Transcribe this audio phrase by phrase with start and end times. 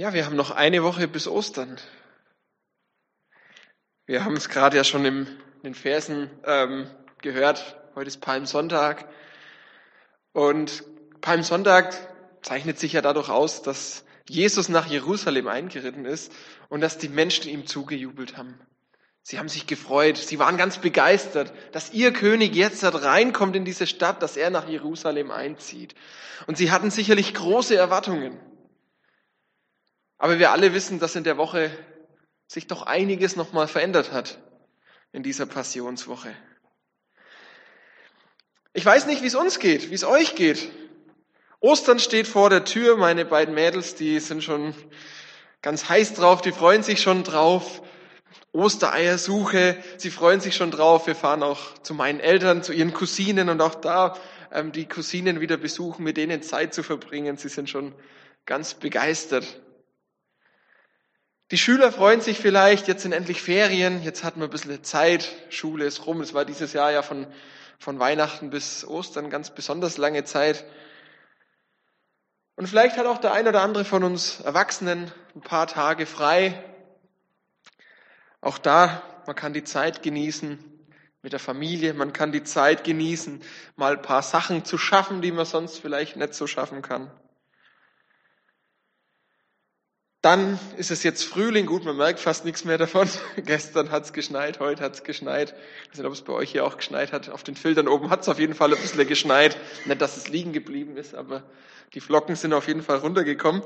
[0.00, 1.76] Ja, wir haben noch eine Woche bis Ostern.
[4.06, 5.26] Wir haben es gerade ja schon in
[5.62, 6.86] den Versen ähm,
[7.20, 7.76] gehört.
[7.94, 9.06] Heute ist Palmsonntag.
[10.32, 10.84] Und
[11.20, 11.94] Palmsonntag
[12.40, 16.32] zeichnet sich ja dadurch aus, dass Jesus nach Jerusalem eingeritten ist
[16.70, 18.58] und dass die Menschen ihm zugejubelt haben.
[19.20, 23.86] Sie haben sich gefreut, sie waren ganz begeistert, dass ihr König jetzt reinkommt in diese
[23.86, 25.94] Stadt, dass er nach Jerusalem einzieht.
[26.46, 28.40] Und sie hatten sicherlich große Erwartungen.
[30.20, 31.70] Aber wir alle wissen, dass in der Woche
[32.46, 34.38] sich doch einiges nochmal verändert hat
[35.12, 36.30] in dieser Passionswoche.
[38.74, 40.70] Ich weiß nicht, wie es uns geht, wie es euch geht.
[41.58, 42.98] Ostern steht vor der Tür.
[42.98, 44.74] Meine beiden Mädels, die sind schon
[45.62, 47.80] ganz heiß drauf, die freuen sich schon drauf.
[48.52, 51.06] Ostereiersuche, sie freuen sich schon drauf.
[51.06, 54.18] Wir fahren auch zu meinen Eltern, zu ihren Cousinen und auch da
[54.52, 57.38] ähm, die Cousinen wieder besuchen, mit denen Zeit zu verbringen.
[57.38, 57.94] Sie sind schon
[58.44, 59.46] ganz begeistert.
[61.50, 65.34] Die Schüler freuen sich vielleicht, jetzt sind endlich Ferien, jetzt hat man ein bisschen Zeit,
[65.48, 66.20] Schule ist rum.
[66.20, 67.26] Es war dieses Jahr ja von,
[67.80, 70.64] von Weihnachten bis Ostern ganz besonders lange Zeit.
[72.54, 76.62] Und vielleicht hat auch der ein oder andere von uns Erwachsenen ein paar Tage frei.
[78.40, 80.62] Auch da, man kann die Zeit genießen
[81.22, 83.42] mit der Familie, man kann die Zeit genießen,
[83.74, 87.10] mal ein paar Sachen zu schaffen, die man sonst vielleicht nicht so schaffen kann.
[90.22, 93.08] Dann ist es jetzt Frühling, gut, man merkt fast nichts mehr davon.
[93.36, 95.54] Gestern hat es geschneit, heute hat es geschneit.
[95.84, 97.30] Ich weiß nicht, ob es bei euch hier auch geschneit hat.
[97.30, 99.56] Auf den Filtern oben hat es auf jeden Fall ein bisschen geschneit.
[99.86, 101.42] Nicht, dass es liegen geblieben ist, aber
[101.94, 103.62] die Flocken sind auf jeden Fall runtergekommen.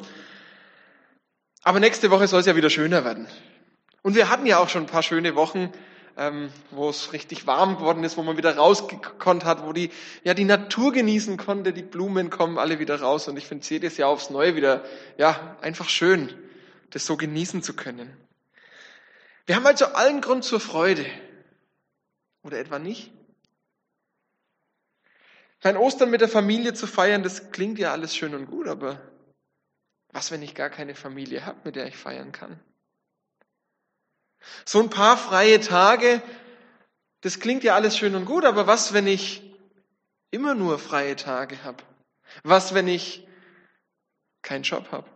[1.65, 3.27] Aber nächste Woche soll es ja wieder schöner werden.
[4.03, 5.73] Und wir hatten ja auch schon ein paar schöne Wochen,
[6.17, 9.91] ähm, wo es richtig warm geworden ist, wo man wieder rausgekonnt hat, wo die,
[10.23, 13.27] ja, die Natur genießen konnte, die Blumen kommen alle wieder raus.
[13.27, 14.85] Und ich finde es jedes Jahr aufs Neue wieder,
[15.19, 16.33] ja, einfach schön
[16.95, 18.17] das so genießen zu können.
[19.47, 21.05] Wir haben also allen Grund zur Freude.
[22.45, 23.11] Oder etwa nicht?
[25.61, 29.01] Kein Ostern mit der Familie zu feiern, das klingt ja alles schön und gut, aber
[30.13, 32.61] was, wenn ich gar keine Familie habe, mit der ich feiern kann?
[34.65, 36.23] So ein paar freie Tage,
[37.23, 39.43] das klingt ja alles schön und gut, aber was, wenn ich
[40.31, 41.83] immer nur freie Tage habe?
[42.45, 43.27] Was, wenn ich
[44.43, 45.14] keinen Job habe?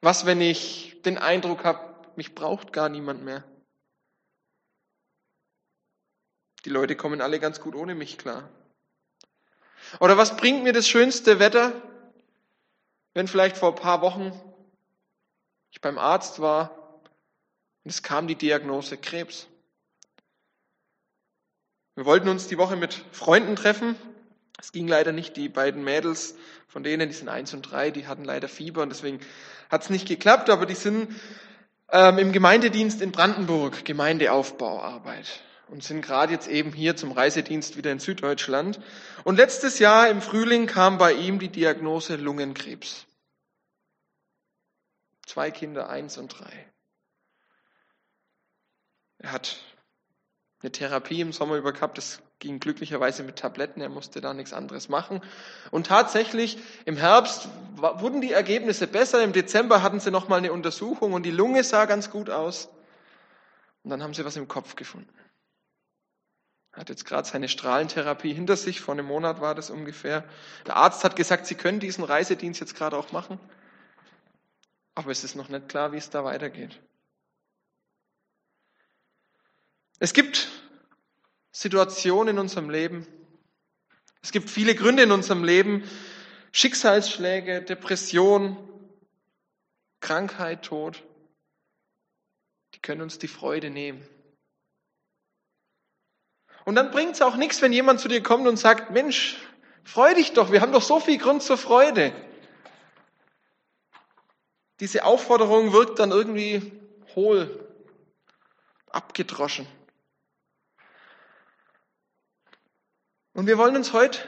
[0.00, 3.44] Was, wenn ich den Eindruck habe, mich braucht gar niemand mehr?
[6.64, 8.48] Die Leute kommen alle ganz gut ohne mich klar.
[10.00, 11.72] Oder was bringt mir das schönste Wetter,
[13.14, 14.32] wenn vielleicht vor ein paar Wochen
[15.70, 17.00] ich beim Arzt war
[17.84, 19.46] und es kam die Diagnose Krebs.
[21.94, 23.94] Wir wollten uns die Woche mit Freunden treffen.
[24.58, 25.36] Es ging leider nicht.
[25.36, 26.34] Die beiden Mädels
[26.66, 29.20] von denen, die sind eins und drei, die hatten leider Fieber und deswegen
[29.70, 31.14] hat es nicht geklappt, aber die sind
[31.90, 37.92] ähm, im Gemeindedienst in Brandenburg, Gemeindeaufbauarbeit und sind gerade jetzt eben hier zum Reisedienst wieder
[37.92, 38.80] in Süddeutschland.
[39.24, 43.06] Und letztes Jahr im Frühling kam bei ihm die Diagnose Lungenkrebs.
[45.26, 46.66] Zwei Kinder, eins und drei.
[49.18, 49.58] Er hat
[50.62, 54.52] eine Therapie im Sommer über gehabt, das ging glücklicherweise mit Tabletten, er musste da nichts
[54.52, 55.22] anderes machen.
[55.70, 61.14] Und tatsächlich, im Herbst wurden die Ergebnisse besser, im Dezember hatten sie nochmal eine Untersuchung
[61.14, 62.68] und die Lunge sah ganz gut aus.
[63.82, 65.12] Und dann haben sie was im Kopf gefunden.
[66.72, 70.24] Er hat jetzt gerade seine Strahlentherapie hinter sich, vor einem Monat war das ungefähr.
[70.66, 73.40] Der Arzt hat gesagt, sie können diesen Reisedienst jetzt gerade auch machen.
[74.94, 76.78] Aber es ist noch nicht klar, wie es da weitergeht.
[79.98, 80.48] Es gibt
[81.56, 83.06] Situationen in unserem Leben.
[84.20, 85.88] Es gibt viele Gründe in unserem Leben,
[86.52, 88.58] Schicksalsschläge, Depression,
[90.00, 91.02] Krankheit, Tod,
[92.74, 94.06] die können uns die Freude nehmen.
[96.66, 99.38] Und dann bringt es auch nichts, wenn jemand zu dir kommt und sagt, Mensch,
[99.82, 102.12] freu dich doch, wir haben doch so viel Grund zur Freude.
[104.80, 106.70] Diese Aufforderung wirkt dann irgendwie
[107.14, 107.66] hohl,
[108.90, 109.66] abgedroschen.
[113.36, 114.20] Und wir wollen uns heute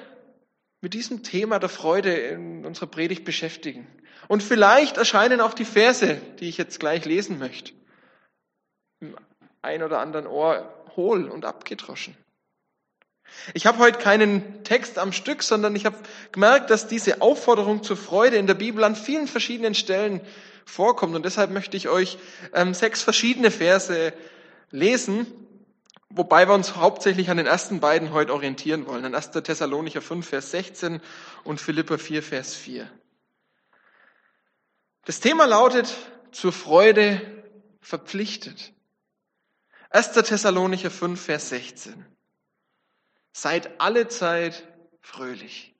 [0.82, 3.86] mit diesem Thema der Freude in unserer Predigt beschäftigen.
[4.28, 7.72] Und vielleicht erscheinen auch die Verse, die ich jetzt gleich lesen möchte,
[9.00, 9.16] im
[9.62, 12.18] ein oder anderen Ohr hohl und abgedroschen.
[13.54, 15.96] Ich habe heute keinen Text am Stück, sondern ich habe
[16.30, 20.20] gemerkt, dass diese Aufforderung zur Freude in der Bibel an vielen verschiedenen Stellen
[20.66, 21.16] vorkommt.
[21.16, 22.18] Und deshalb möchte ich euch
[22.52, 24.12] ähm, sechs verschiedene Verse
[24.70, 25.47] lesen,
[26.10, 29.04] Wobei wir uns hauptsächlich an den ersten beiden heute orientieren wollen.
[29.04, 29.30] An 1.
[29.30, 31.00] Thessalonicher 5, Vers 16
[31.44, 32.90] und Philippa 4, Vers 4.
[35.04, 35.94] Das Thema lautet
[36.32, 37.44] zur Freude
[37.80, 38.72] verpflichtet.
[39.90, 40.12] 1.
[40.12, 42.06] Thessalonicher 5, Vers 16.
[43.32, 44.66] Seid alle Zeit
[45.00, 45.74] fröhlich.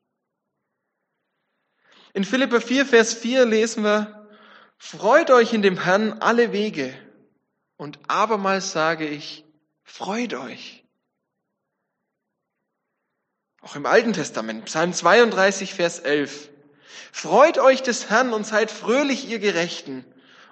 [2.13, 4.29] In Philippa 4, Vers 4 lesen wir,
[4.77, 6.95] freut euch in dem Herrn alle Wege.
[7.77, 9.48] Und abermals sage ich,
[9.89, 10.85] freut euch.
[13.61, 16.51] Auch im Alten Testament, Psalm 32, Vers 11.
[17.11, 20.05] Freut euch des Herrn und seid fröhlich, ihr Gerechten,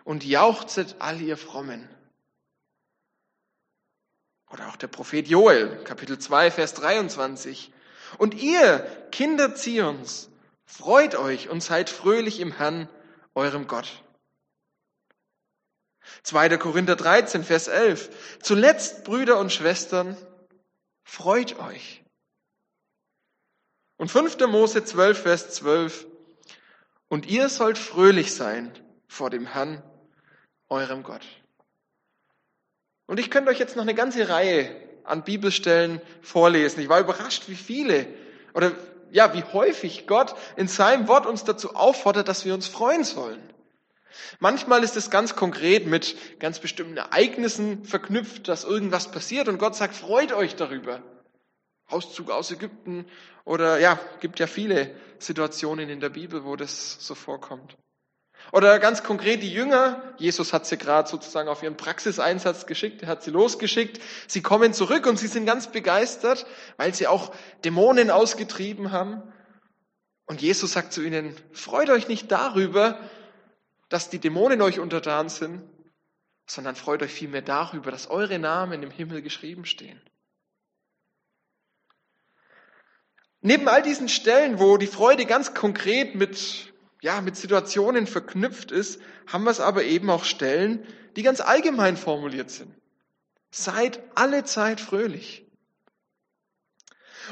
[0.04, 1.88] und jauchzet all ihr Frommen.
[4.50, 7.72] Oder auch der Prophet Joel, Kapitel 2, Vers 23.
[8.18, 8.80] Und ihr,
[9.10, 10.30] Kinder Zions,
[10.64, 12.88] freut euch und seid fröhlich im Herrn,
[13.34, 14.02] eurem Gott.
[16.22, 16.56] 2.
[16.58, 18.10] Korinther 13, Vers 11.
[18.42, 20.16] Zuletzt, Brüder und Schwestern,
[21.04, 22.02] freut euch.
[23.96, 24.38] Und 5.
[24.46, 26.06] Mose 12, Vers 12.
[27.08, 28.72] Und ihr sollt fröhlich sein
[29.08, 29.82] vor dem Herrn,
[30.68, 31.22] eurem Gott.
[33.06, 34.74] Und ich könnte euch jetzt noch eine ganze Reihe
[35.04, 36.80] an Bibelstellen vorlesen.
[36.80, 38.06] Ich war überrascht, wie viele
[38.52, 38.72] oder
[39.12, 43.40] ja, wie häufig Gott in seinem Wort uns dazu auffordert, dass wir uns freuen sollen.
[44.38, 49.76] Manchmal ist es ganz konkret mit ganz bestimmten Ereignissen verknüpft, dass irgendwas passiert und Gott
[49.76, 51.02] sagt, freut euch darüber.
[51.88, 53.06] Auszug aus Ägypten
[53.44, 57.76] oder ja, gibt ja viele Situationen in der Bibel, wo das so vorkommt.
[58.52, 63.08] Oder ganz konkret die Jünger, Jesus hat sie gerade sozusagen auf ihren Praxiseinsatz geschickt, er
[63.08, 66.46] hat sie losgeschickt, sie kommen zurück und sie sind ganz begeistert,
[66.76, 67.32] weil sie auch
[67.64, 69.22] Dämonen ausgetrieben haben.
[70.26, 72.98] Und Jesus sagt zu ihnen, freut euch nicht darüber,
[73.88, 75.62] dass die Dämonen euch untertan sind,
[76.46, 80.00] sondern freut euch vielmehr darüber, dass eure Namen im Himmel geschrieben stehen.
[83.40, 86.72] Neben all diesen Stellen, wo die Freude ganz konkret mit
[87.06, 90.84] ja, mit Situationen verknüpft ist, haben wir es aber eben auch Stellen,
[91.14, 92.74] die ganz allgemein formuliert sind.
[93.50, 95.46] Seid alle Zeit fröhlich.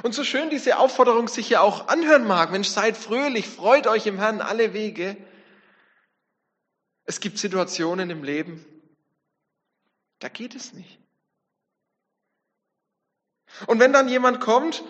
[0.02, 4.06] Und so schön diese Aufforderung sich ja auch anhören mag, Mensch, seid fröhlich, freut euch
[4.06, 5.16] im Herrn alle Wege.
[7.04, 8.64] Es gibt Situationen im Leben,
[10.20, 10.98] da geht es nicht.
[13.66, 14.82] Und wenn dann jemand kommt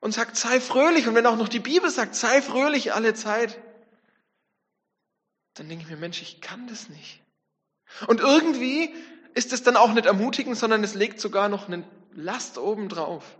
[0.00, 3.58] und sagt, sei fröhlich, und wenn auch noch die Bibel sagt, sei fröhlich alle Zeit,
[5.54, 7.20] dann denke ich mir, Mensch, ich kann das nicht.
[8.06, 8.94] Und irgendwie
[9.34, 13.38] ist es dann auch nicht ermutigend, sondern es legt sogar noch eine Last oben drauf.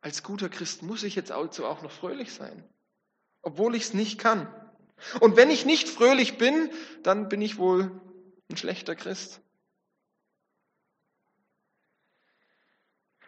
[0.00, 2.64] Als guter Christ muss ich jetzt also auch noch fröhlich sein,
[3.42, 4.48] obwohl ich es nicht kann.
[5.20, 6.70] Und wenn ich nicht fröhlich bin,
[7.02, 7.90] dann bin ich wohl
[8.50, 9.40] ein schlechter Christ.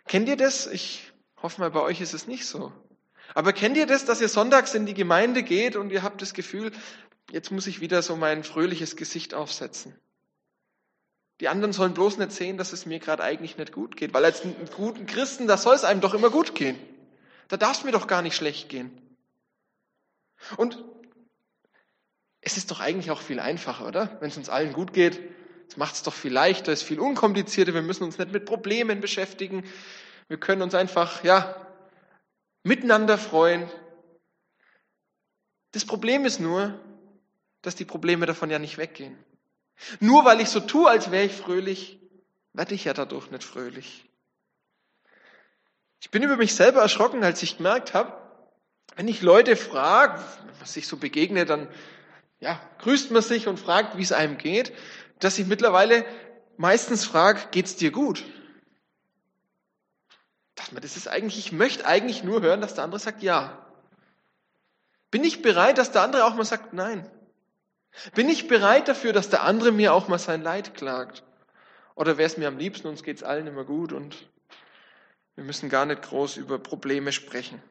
[0.07, 0.67] Kennt ihr das?
[0.67, 2.73] Ich hoffe mal, bei euch ist es nicht so.
[3.35, 6.35] Aber kennt ihr das, dass ihr sonntags in die Gemeinde geht und ihr habt das
[6.35, 6.73] Gefühl,
[7.31, 9.97] jetzt muss ich wieder so mein fröhliches Gesicht aufsetzen.
[11.41, 14.25] Die anderen sollen bloß nicht sehen, dass es mir gerade eigentlich nicht gut geht, weil
[14.25, 14.43] als
[14.77, 16.79] guten Christen, da soll es einem doch immer gut gehen.
[17.49, 19.17] Da darf es mir doch gar nicht schlecht gehen.
[20.57, 20.85] Und
[22.43, 24.19] es ist doch eigentlich auch viel einfacher, oder?
[24.21, 25.21] Wenn es uns allen gut geht,
[25.69, 28.45] es macht es doch viel leichter, es ist viel unkomplizierter, wir müssen uns nicht mit
[28.45, 29.65] Problemen beschäftigen.
[30.29, 31.55] Wir können uns einfach, ja,
[32.65, 33.71] miteinander freuen.
[35.71, 36.79] Das Problem ist nur,
[37.63, 39.17] dass die Probleme davon ja nicht weggehen.
[40.01, 42.01] Nur weil ich so tue, als wäre ich fröhlich,
[42.53, 44.05] werde ich ja dadurch nicht fröhlich.
[46.01, 48.13] Ich bin über mich selber erschrocken, als ich gemerkt habe,
[48.97, 50.23] wenn ich Leute frage,
[50.59, 51.69] man sich so begegnet, dann
[52.43, 54.73] ja, grüßt man sich und fragt, wie es einem geht,
[55.21, 56.05] dass ich mittlerweile
[56.57, 58.25] meistens frage, geht's dir gut?
[60.57, 63.65] Dachte mir, das ist eigentlich, ich möchte eigentlich nur hören, dass der andere sagt ja.
[65.13, 67.09] Bin ich bereit, dass der andere auch mal sagt nein?
[68.17, 71.23] Bin ich bereit dafür, dass der andere mir auch mal sein Leid klagt?
[71.95, 74.29] Oder wäre es mir am liebsten, uns geht's allen immer gut und
[75.37, 77.63] wir müssen gar nicht groß über Probleme sprechen?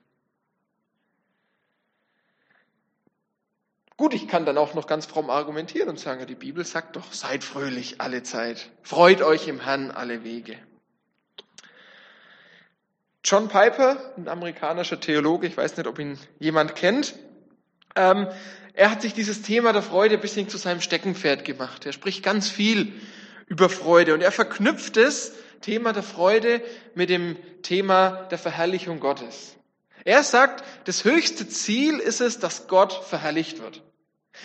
[4.02, 7.14] Gut, ich kann dann auch noch ganz fromm argumentieren und sagen, die Bibel sagt doch,
[7.14, 10.58] seid fröhlich alle Zeit, freut euch im Herrn alle Wege.
[13.24, 17.14] John Piper, ein amerikanischer Theologe, ich weiß nicht, ob ihn jemand kennt,
[17.96, 18.28] ähm,
[18.74, 21.86] er hat sich dieses Thema der Freude ein bisschen zu seinem Steckenpferd gemacht.
[21.86, 23.00] Er spricht ganz viel
[23.46, 26.64] über Freude und er verknüpft das Thema der Freude
[26.96, 29.58] mit dem Thema der Verherrlichung Gottes.
[30.06, 33.84] Er sagt, das höchste Ziel ist es, dass Gott verherrlicht wird.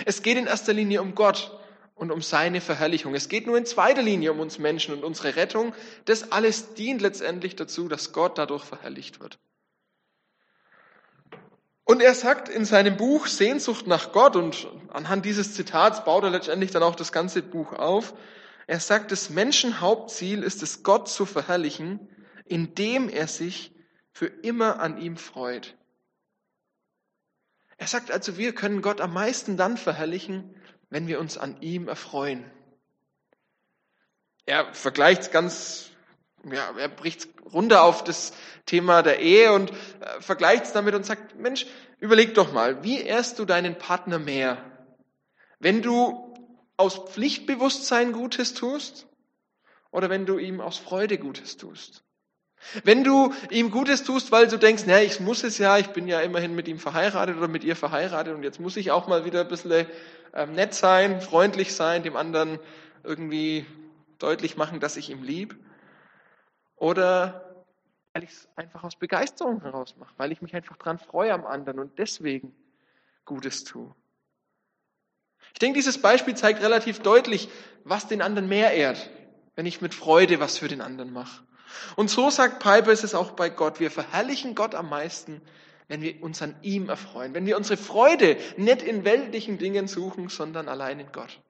[0.04, 1.58] Es geht in erster Linie um Gott
[1.94, 3.14] und um seine Verherrlichung.
[3.14, 5.74] Es geht nur in zweiter Linie um uns Menschen und unsere Rettung.
[6.04, 9.38] Das alles dient letztendlich dazu, dass Gott dadurch verherrlicht wird.
[11.84, 16.30] Und er sagt in seinem Buch Sehnsucht nach Gott, und anhand dieses Zitats baut er
[16.30, 18.12] letztendlich dann auch das ganze Buch auf,
[18.66, 22.08] er sagt, das Menschenhauptziel ist es, Gott zu verherrlichen,
[22.44, 23.72] indem er sich
[24.10, 25.75] für immer an ihm freut.
[27.76, 30.54] Er sagt also, wir können Gott am meisten dann verherrlichen,
[30.88, 32.50] wenn wir uns an ihm erfreuen.
[34.46, 35.90] Er vergleicht ganz,
[36.44, 38.32] ja, er bricht runter auf das
[38.64, 41.66] Thema der Ehe und äh, vergleicht es damit und sagt, Mensch,
[41.98, 44.58] überleg doch mal, wie ehrst du deinen Partner mehr?
[45.58, 46.34] Wenn du
[46.76, 49.06] aus Pflichtbewusstsein Gutes tust
[49.90, 52.05] oder wenn du ihm aus Freude Gutes tust?
[52.84, 56.08] Wenn du ihm Gutes tust, weil du denkst, naja, ich muss es ja, ich bin
[56.08, 59.24] ja immerhin mit ihm verheiratet oder mit ihr verheiratet und jetzt muss ich auch mal
[59.24, 59.86] wieder ein bisschen
[60.34, 62.58] ähm, nett sein, freundlich sein, dem anderen
[63.04, 63.66] irgendwie
[64.18, 65.56] deutlich machen, dass ich ihm lieb.
[66.76, 67.46] Oder
[68.16, 71.44] weil ich es einfach aus Begeisterung heraus mache, weil ich mich einfach dran freue am
[71.44, 72.54] anderen und deswegen
[73.26, 73.94] Gutes tue.
[75.52, 77.48] Ich denke, dieses Beispiel zeigt relativ deutlich,
[77.84, 79.10] was den anderen mehr ehrt,
[79.54, 81.45] wenn ich mit Freude was für den anderen mache.
[81.96, 83.80] Und so sagt Piper, ist es auch bei Gott.
[83.80, 85.40] Wir verherrlichen Gott am meisten,
[85.88, 90.28] wenn wir uns an ihm erfreuen, wenn wir unsere Freude nicht in weltlichen Dingen suchen,
[90.28, 91.40] sondern allein in Gott.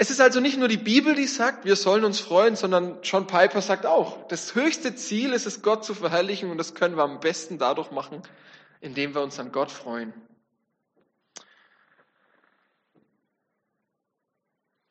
[0.00, 3.26] Es ist also nicht nur die Bibel, die sagt, wir sollen uns freuen, sondern John
[3.26, 7.02] Piper sagt auch, das höchste Ziel ist es, Gott zu verherrlichen und das können wir
[7.02, 8.22] am besten dadurch machen,
[8.80, 10.12] indem wir uns an Gott freuen.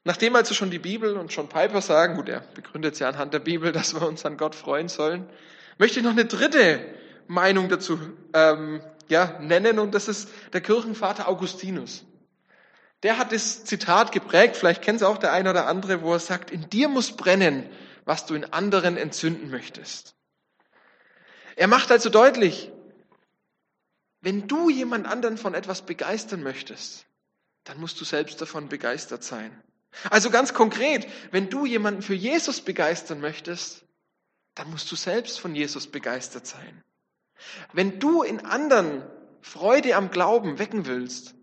[0.08, 3.34] Nachdem also schon die Bibel und John Piper sagen, gut, er begründet es ja anhand
[3.34, 5.30] der Bibel, dass wir uns an Gott freuen sollen,
[5.78, 6.80] möchte ich noch eine dritte
[7.28, 8.00] Meinung dazu
[8.34, 12.06] ähm, ja, nennen und das ist der Kirchenvater Augustinus.
[13.04, 16.20] Der hat das Zitat geprägt, vielleicht kennt es auch der eine oder andere, wo er
[16.20, 17.70] sagt, in dir muss brennen,
[18.06, 20.16] was du in anderen entzünden möchtest.
[21.58, 22.72] Er macht also deutlich,
[24.22, 27.06] wenn du jemand anderen von etwas begeistern möchtest,
[27.66, 29.52] dann musst du selbst davon begeistert sein.
[30.10, 33.84] Also ganz konkret, wenn du jemanden für Jesus begeistern möchtest,
[34.56, 36.84] dann musst du selbst von Jesus begeistert sein.
[37.74, 39.04] Wenn du in anderen
[39.42, 41.36] Freude am Glauben wecken willst,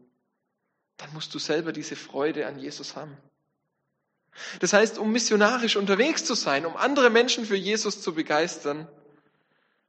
[0.96, 3.16] dann musst du selber diese Freude an Jesus haben.
[4.60, 8.88] Das heißt, um missionarisch unterwegs zu sein, um andere Menschen für Jesus zu begeistern,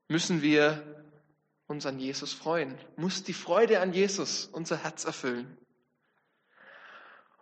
[0.08, 0.84] müssen wir
[1.68, 5.58] uns an Jesus freuen, muss die Freude an Jesus unser Herz erfüllen.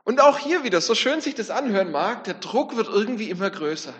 [0.03, 3.49] Und auch hier wieder, so schön sich das anhören mag, der Druck wird irgendwie immer
[3.49, 3.93] größer.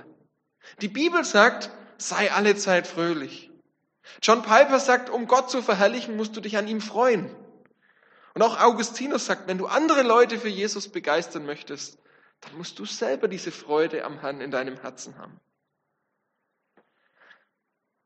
[0.81, 3.51] Die Bibel sagt, sei alle Zeit fröhlich.
[4.21, 7.33] John Piper sagt, um Gott zu verherrlichen, musst du dich an ihm freuen.
[8.33, 11.99] Und auch Augustinus sagt, wenn du andere Leute für Jesus begeistern möchtest,
[12.41, 15.39] dann musst du selber diese Freude am Herrn in deinem Herzen haben.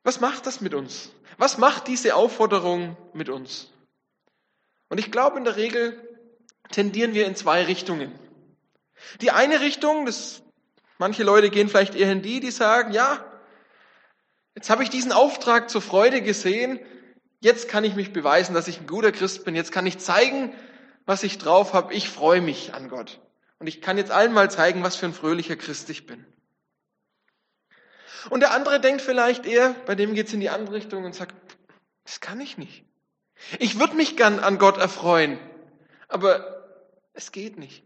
[0.04, 1.12] Was macht das mit uns?
[1.38, 3.72] Was macht diese Aufforderung mit uns?
[4.90, 6.17] Und ich glaube, in der Regel
[6.72, 8.12] tendieren wir in zwei Richtungen.
[9.22, 10.42] Die eine Richtung, das,
[10.98, 13.24] manche Leute gehen vielleicht eher in die, die sagen, ja,
[14.56, 16.80] jetzt habe ich diesen Auftrag zur Freude gesehen,
[17.40, 20.54] jetzt kann ich mich beweisen, dass ich ein guter Christ bin, jetzt kann ich zeigen,
[21.06, 23.20] was ich drauf habe, ich freue mich an Gott.
[23.60, 26.26] Und ich kann jetzt allen mal zeigen, was für ein fröhlicher Christ ich bin.
[28.30, 31.34] Und der andere denkt vielleicht eher, bei dem geht's in die andere Richtung und sagt,
[32.04, 32.84] das kann ich nicht.
[33.60, 35.40] Ich würde mich gern an Gott erfreuen,
[36.08, 36.57] aber
[37.18, 37.84] es geht nicht.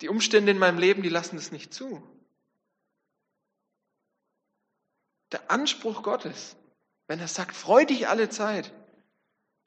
[0.00, 2.02] Die Umstände in meinem Leben, die lassen es nicht zu.
[5.32, 6.56] Der Anspruch Gottes,
[7.06, 8.72] wenn er sagt, freu dich alle Zeit,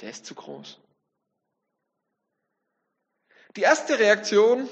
[0.01, 0.79] der ist zu groß.
[3.55, 4.67] Die erste Reaktion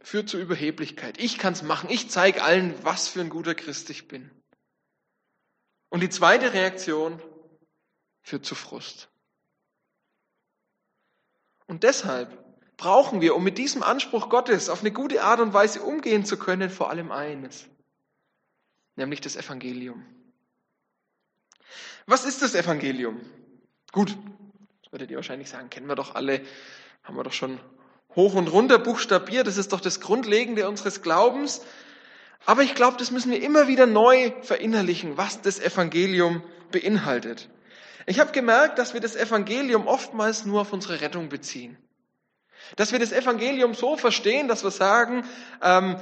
[0.00, 1.18] führt zu Überheblichkeit.
[1.18, 1.90] Ich kann es machen.
[1.90, 4.30] Ich zeige allen, was für ein guter Christ ich bin.
[5.90, 7.22] Und die zweite Reaktion
[8.22, 9.08] führt zu Frust.
[11.66, 12.47] Und deshalb
[12.78, 16.38] brauchen wir, um mit diesem Anspruch Gottes auf eine gute Art und Weise umgehen zu
[16.38, 17.66] können, vor allem eines,
[18.96, 20.02] nämlich das Evangelium.
[22.06, 23.20] Was ist das Evangelium?
[23.92, 24.16] Gut,
[24.82, 26.40] das würdet ihr wahrscheinlich sagen, kennen wir doch alle,
[27.02, 27.60] haben wir doch schon
[28.14, 31.60] hoch und runter buchstabiert, das ist doch das Grundlegende unseres Glaubens.
[32.46, 37.50] Aber ich glaube, das müssen wir immer wieder neu verinnerlichen, was das Evangelium beinhaltet.
[38.06, 41.76] Ich habe gemerkt, dass wir das Evangelium oftmals nur auf unsere Rettung beziehen.
[42.76, 45.24] Dass wir das Evangelium so verstehen, dass wir sagen,
[45.62, 45.96] ähm,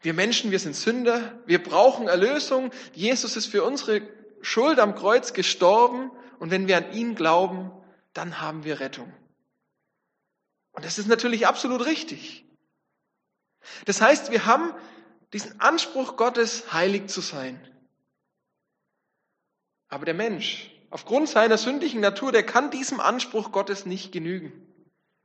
[0.00, 4.02] wir Menschen, wir sind Sünder, wir brauchen Erlösung, Jesus ist für unsere
[4.40, 7.70] Schuld am Kreuz gestorben und wenn wir an ihn glauben,
[8.12, 9.12] dann haben wir Rettung.
[10.72, 12.44] Und das ist natürlich absolut richtig.
[13.84, 14.74] Das heißt, wir haben
[15.32, 17.60] diesen Anspruch Gottes, heilig zu sein.
[19.88, 24.71] Aber der Mensch, aufgrund seiner sündigen Natur, der kann diesem Anspruch Gottes nicht genügen.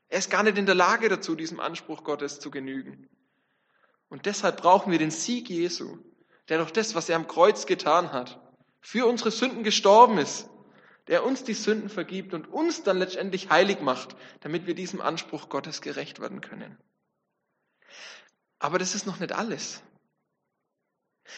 [0.09, 3.09] Er ist gar nicht in der Lage dazu, diesem Anspruch Gottes zu genügen.
[4.09, 5.97] Und deshalb brauchen wir den Sieg Jesu,
[6.47, 8.41] der durch das, was er am Kreuz getan hat,
[8.79, 10.49] für unsere Sünden gestorben ist,
[11.07, 15.49] der uns die Sünden vergibt und uns dann letztendlich heilig macht, damit wir diesem Anspruch
[15.49, 16.77] Gottes gerecht werden können.
[18.59, 19.81] Aber das ist noch nicht alles.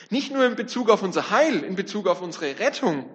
[0.09, 3.09] Nicht nur in Bezug auf unser Heil, in Bezug auf unsere Rettung,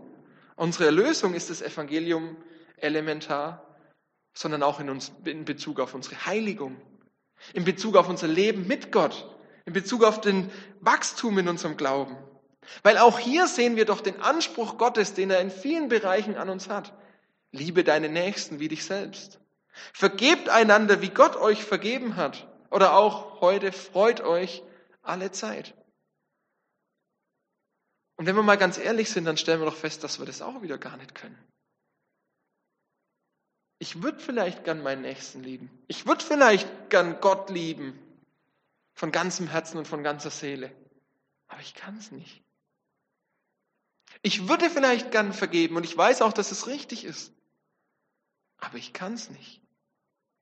[0.56, 2.36] unsere Erlösung ist das Evangelium
[2.76, 3.63] elementar,
[4.34, 6.76] sondern auch in, uns, in Bezug auf unsere Heiligung,
[7.52, 9.28] in Bezug auf unser Leben mit Gott,
[9.64, 10.50] in Bezug auf den
[10.80, 12.16] Wachstum in unserem Glauben.
[12.82, 16.48] Weil auch hier sehen wir doch den Anspruch Gottes, den er in vielen Bereichen an
[16.48, 16.92] uns hat.
[17.52, 19.38] Liebe deine Nächsten wie dich selbst.
[19.92, 22.48] Vergebt einander, wie Gott euch vergeben hat.
[22.70, 24.62] Oder auch heute freut euch
[25.02, 25.74] alle Zeit.
[28.16, 30.42] Und wenn wir mal ganz ehrlich sind, dann stellen wir doch fest, dass wir das
[30.42, 31.38] auch wieder gar nicht können.
[33.84, 35.70] Ich würde vielleicht gern meinen Nächsten lieben.
[35.88, 37.98] Ich würde vielleicht gern Gott lieben.
[38.94, 40.74] Von ganzem Herzen und von ganzer Seele.
[41.48, 42.42] Aber ich kann es nicht.
[44.22, 47.30] Ich würde vielleicht gern vergeben und ich weiß auch, dass es richtig ist.
[48.56, 49.60] Aber ich kann es nicht.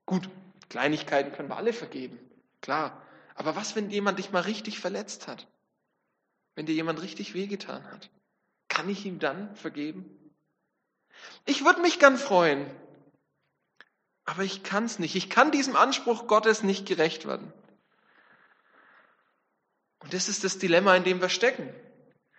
[0.06, 0.30] Gut,
[0.68, 2.20] Kleinigkeiten können wir alle vergeben.
[2.61, 3.02] Klar.
[3.34, 5.49] Aber was, wenn jemand dich mal richtig verletzt hat?
[6.54, 8.08] Wenn dir jemand richtig wehgetan hat?
[8.68, 10.16] Kann ich ihm dann vergeben?
[11.44, 12.70] Ich würde mich gern freuen,
[14.25, 15.17] aber ich kann es nicht.
[15.17, 17.52] Ich kann diesem Anspruch Gottes nicht gerecht werden.
[20.00, 21.73] Und das ist das Dilemma, in dem wir stecken.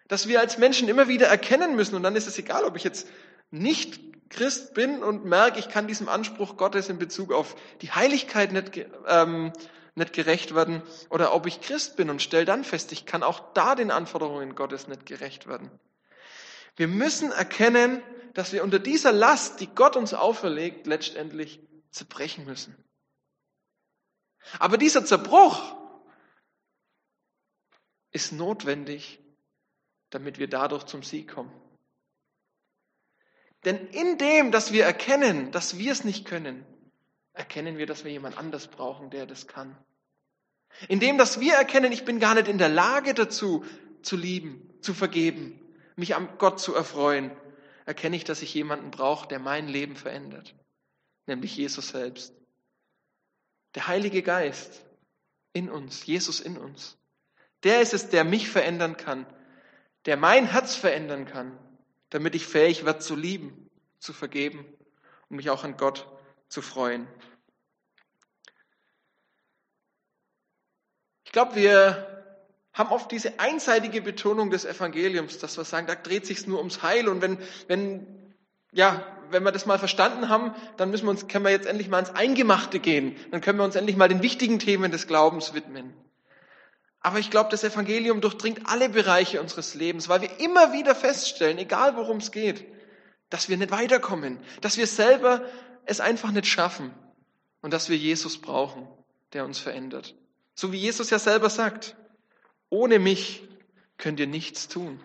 [0.07, 2.83] Dass wir als Menschen immer wieder erkennen müssen, und dann ist es egal, ob ich
[2.83, 3.07] jetzt
[3.51, 3.99] nicht
[4.29, 8.85] Christ bin und merke, ich kann diesem Anspruch Gottes in Bezug auf die Heiligkeit nicht,
[9.07, 9.53] ähm,
[9.95, 13.53] nicht gerecht werden, oder ob ich Christ bin und stelle dann fest, ich kann auch
[13.53, 15.69] da den Anforderungen Gottes nicht gerecht werden.
[16.75, 18.01] Wir müssen erkennen,
[18.33, 21.59] dass wir unter dieser Last, die Gott uns auferlegt, letztendlich
[21.93, 22.75] zerbrechen müssen.
[24.59, 25.77] Aber dieser Zerbruch
[28.11, 29.19] ist notwendig,
[30.09, 31.53] damit wir dadurch zum Sieg kommen.
[33.63, 36.65] Denn in dem, dass wir erkennen, dass wir es nicht können,
[37.31, 39.77] erkennen wir, dass wir jemand anders brauchen, der das kann.
[40.89, 43.63] In dem, dass wir erkennen, ich bin gar nicht in der Lage dazu,
[44.01, 45.59] zu lieben, zu vergeben,
[45.95, 47.31] mich an Gott zu erfreuen,
[47.85, 50.55] erkenne ich, dass ich jemanden brauche, der mein Leben verändert
[51.25, 52.33] nämlich Jesus selbst.
[53.75, 54.85] Der Heilige Geist
[55.53, 56.97] in uns, Jesus in uns.
[57.63, 59.25] Der ist es, der mich verändern kann,
[60.05, 61.57] der mein Herz verändern kann,
[62.09, 64.65] damit ich fähig werde zu lieben, zu vergeben
[65.29, 66.07] und mich auch an Gott
[66.49, 67.07] zu freuen.
[71.25, 72.13] Ich glaube, wir
[72.73, 76.81] haben oft diese einseitige Betonung des Evangeliums, dass wir sagen, da dreht sich nur ums
[76.81, 78.22] Heil und wenn, wenn,
[78.73, 81.89] ja, wenn wir das mal verstanden haben, dann müssen wir uns, können wir jetzt endlich
[81.89, 83.15] mal ins Eingemachte gehen.
[83.31, 85.93] Dann können wir uns endlich mal den wichtigen Themen des Glaubens widmen.
[86.99, 91.57] Aber ich glaube, das Evangelium durchdringt alle Bereiche unseres Lebens, weil wir immer wieder feststellen,
[91.57, 92.65] egal worum es geht,
[93.29, 95.41] dass wir nicht weiterkommen, dass wir selber
[95.85, 96.93] es einfach nicht schaffen
[97.61, 98.87] und dass wir Jesus brauchen,
[99.33, 100.15] der uns verändert.
[100.55, 101.97] So wie Jesus ja selber sagt,
[102.69, 103.43] ohne mich
[103.97, 104.99] könnt ihr nichts tun.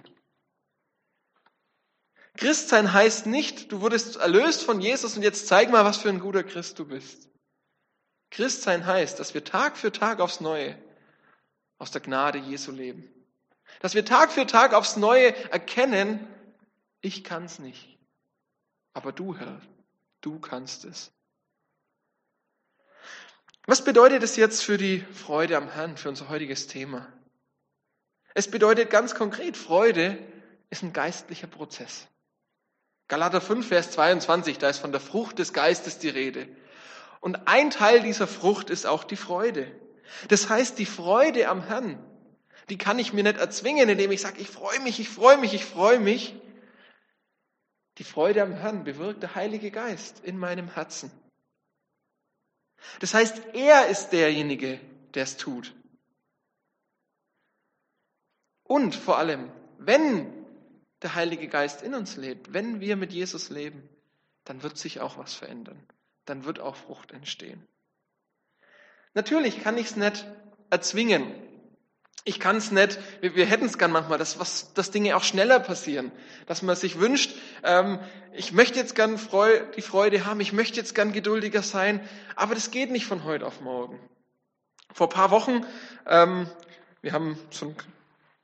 [2.39, 6.21] Christsein heißt nicht, du wurdest erlöst von Jesus und jetzt zeig mal, was für ein
[6.21, 7.29] guter Christ du bist.
[8.31, 10.79] Christsein heißt, dass wir Tag für Tag aufs Neue
[11.79, 13.13] aus der Gnade Jesu leben.
[13.81, 16.29] Dass wir Tag für Tag aufs Neue erkennen,
[17.01, 17.99] ich kann's nicht.
[18.93, 19.61] Aber du, Herr,
[20.21, 21.11] du kannst es.
[23.67, 27.13] Was bedeutet es jetzt für die Freude am Herrn, für unser heutiges Thema?
[28.35, 30.17] Es bedeutet ganz konkret, Freude
[30.71, 32.07] ist ein geistlicher Prozess.
[33.09, 36.47] Galater 5, Vers 22, da ist von der Frucht des Geistes die Rede.
[37.21, 39.71] Und ein Teil dieser Frucht ist auch die Freude.
[40.29, 41.99] Das heißt, die Freude am Herrn,
[42.69, 45.55] die kann ich mir nicht erzwingen, indem ich sage, ich freue mich, ich freue mich,
[45.55, 46.37] ich freue mich.
[47.97, 51.11] Die Freude am Herrn bewirkt der Heilige Geist in meinem Herzen.
[53.01, 54.81] Das heißt, er ist derjenige,
[55.15, 55.75] der es tut.
[58.63, 60.38] Und vor allem, wenn
[61.03, 63.89] der Heilige Geist in uns lebt, wenn wir mit Jesus leben,
[64.45, 65.79] dann wird sich auch was verändern.
[66.25, 67.67] Dann wird auch Frucht entstehen.
[69.15, 70.27] Natürlich kann ich es nicht
[70.71, 71.33] erzwingen.
[72.25, 75.23] Ich kann es nicht, wir, wir hätten es gern manchmal, dass, was, dass Dinge auch
[75.23, 76.13] schneller passieren.
[76.47, 77.99] Dass man sich wünscht, ähm,
[78.33, 82.07] ich möchte jetzt gern Freu, die Freude haben, ich möchte jetzt gern geduldiger sein,
[82.37, 83.99] aber das geht nicht von heute auf morgen.
[84.93, 85.65] Vor paar Wochen,
[86.07, 86.51] ähm,
[87.01, 87.75] wir haben so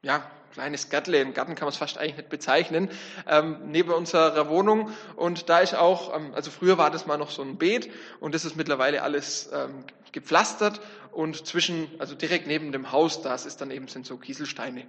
[0.02, 2.88] ja, kleines Gärtle, im Garten kann man es fast eigentlich nicht bezeichnen,
[3.28, 4.92] ähm, neben unserer Wohnung.
[5.16, 7.90] Und da ist auch, ähm, also früher war das mal noch so ein Beet
[8.20, 13.46] und das ist mittlerweile alles ähm, gepflastert und zwischen, also direkt neben dem Haus, das
[13.46, 14.86] ist dann eben sind so Kieselsteine.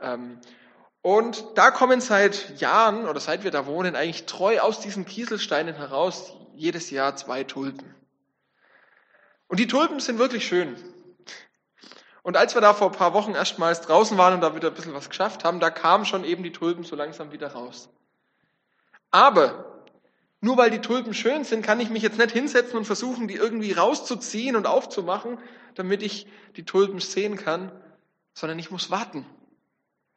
[0.00, 0.40] Ähm,
[1.00, 5.76] und da kommen seit Jahren oder seit wir da wohnen eigentlich treu aus diesen Kieselsteinen
[5.76, 7.94] heraus jedes Jahr zwei Tulpen.
[9.46, 10.76] Und die Tulpen sind wirklich schön.
[12.24, 14.74] Und als wir da vor ein paar Wochen erstmals draußen waren und da wieder ein
[14.74, 17.90] bisschen was geschafft haben, da kamen schon eben die Tulpen so langsam wieder raus.
[19.10, 19.82] Aber
[20.40, 23.34] nur weil die Tulpen schön sind, kann ich mich jetzt nicht hinsetzen und versuchen, die
[23.34, 25.38] irgendwie rauszuziehen und aufzumachen,
[25.74, 27.70] damit ich die Tulpen sehen kann,
[28.32, 29.26] sondern ich muss warten.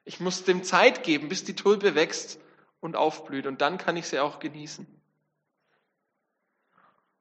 [0.06, 2.40] Ich muss dem Zeit geben, bis die Tulpe wächst
[2.80, 4.88] und aufblüht und dann kann ich sie auch genießen.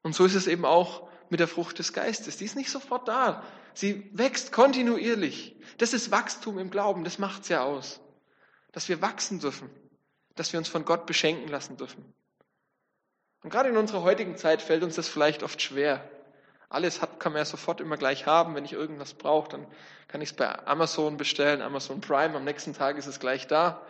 [0.05, 2.37] Und so ist es eben auch mit der Frucht des Geistes.
[2.37, 3.43] Die ist nicht sofort da.
[3.75, 5.57] Sie wächst kontinuierlich.
[5.79, 7.05] Das ist Wachstum im Glauben.
[7.05, 8.01] Das macht's ja aus.
[8.73, 9.71] Dass wir wachsen dürfen.
[10.35, 12.15] Dass wir uns von Gott beschenken lassen dürfen.
[13.43, 16.09] Und gerade in unserer heutigen Zeit fällt uns das vielleicht oft schwer.
[16.69, 18.55] Alles hat, kann man ja sofort immer gleich haben.
[18.55, 19.67] Wenn ich irgendwas brauche, dann
[20.09, 22.37] kann ich es bei Amazon bestellen, Amazon Prime.
[22.37, 23.87] Am nächsten Tag ist es gleich da.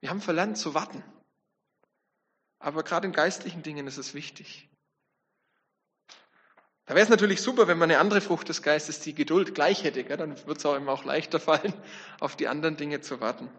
[0.00, 1.02] Wir haben verlernt zu warten.
[2.60, 4.68] Aber gerade in geistlichen Dingen ist es wichtig.
[6.88, 9.84] Da wäre es natürlich super, wenn man eine andere Frucht des Geistes, die Geduld, gleich
[9.84, 10.04] hätte.
[10.04, 10.16] Gell?
[10.16, 11.74] Dann wird es auch immer auch leichter fallen,
[12.18, 13.50] auf die anderen Dinge zu warten.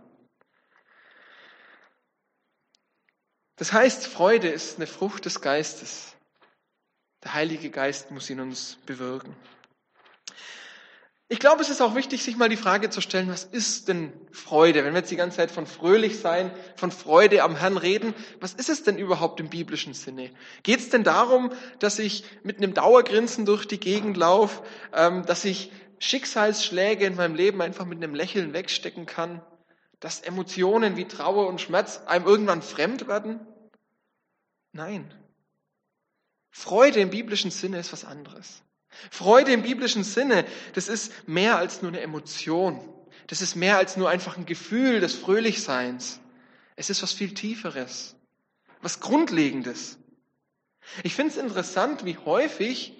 [3.55, 6.15] Das heißt, Freude ist eine Frucht des Geistes.
[7.23, 9.35] Der Heilige Geist muss in uns bewirken.
[11.31, 14.11] Ich glaube, es ist auch wichtig, sich mal die Frage zu stellen, was ist denn
[14.31, 14.83] Freude?
[14.83, 18.55] Wenn wir jetzt die ganze Zeit von fröhlich sein, von Freude am Herrn reden, was
[18.55, 20.31] ist es denn überhaupt im biblischen Sinne?
[20.63, 25.45] Geht es denn darum, dass ich mit einem Dauergrinsen durch die Gegend laufe, ähm, dass
[25.45, 29.43] ich Schicksalsschläge in meinem Leben einfach mit einem Lächeln wegstecken kann,
[29.99, 33.39] dass Emotionen wie Trauer und Schmerz einem irgendwann fremd werden?
[34.71, 35.13] Nein.
[36.49, 38.63] Freude im biblischen Sinne ist was anderes.
[39.11, 42.81] Freude im biblischen Sinne, das ist mehr als nur eine Emotion.
[43.27, 46.19] Das ist mehr als nur einfach ein Gefühl des Fröhlichseins.
[46.75, 48.15] Es ist was viel Tieferes,
[48.81, 49.99] was Grundlegendes.
[51.03, 52.99] Ich finde es interessant, wie häufig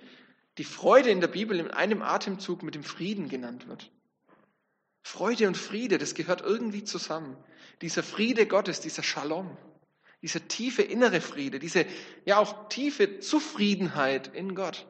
[0.57, 3.91] die Freude in der Bibel in einem Atemzug mit dem Frieden genannt wird.
[5.01, 7.35] Freude und Friede, das gehört irgendwie zusammen.
[7.81, 9.57] Dieser Friede Gottes, dieser Shalom,
[10.21, 11.85] dieser tiefe innere Friede, diese
[12.25, 14.85] ja auch tiefe Zufriedenheit in Gott.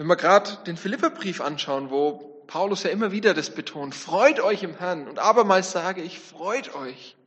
[0.00, 4.62] Wenn wir gerade den Philipperbrief anschauen, wo Paulus ja immer wieder das betont, freut euch
[4.62, 7.18] im Herrn und abermals sage ich, freut euch,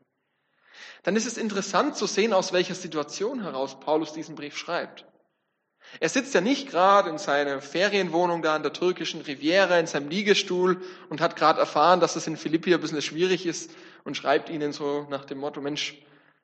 [1.03, 5.05] dann ist es interessant zu sehen, aus welcher Situation heraus Paulus diesen Brief schreibt.
[5.99, 10.09] Er sitzt ja nicht gerade in seiner Ferienwohnung da an der türkischen Riviera in seinem
[10.09, 13.69] Liegestuhl und hat gerade erfahren, dass es in Philippi ein bisschen schwierig ist
[14.03, 16.01] und schreibt ihnen so nach dem Motto, Mensch,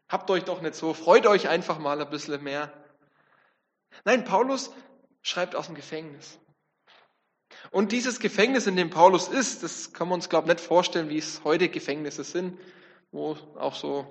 [0.08, 2.72] habt euch doch nicht so, freut euch einfach mal ein bisschen mehr.
[4.06, 4.70] Nein, Paulus
[5.22, 6.40] schreibt aus dem Gefängnis.
[7.72, 11.10] Und dieses Gefängnis, in dem Paulus ist, das kann man uns, glaube ich, nicht vorstellen,
[11.10, 12.60] wie es heute Gefängnisse sind,
[13.12, 14.08] wo auch so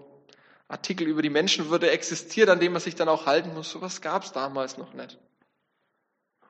[0.69, 3.71] Artikel über die Menschenwürde existiert, an dem man sich dann auch halten muss.
[3.71, 5.19] Sowas gab es damals noch nicht.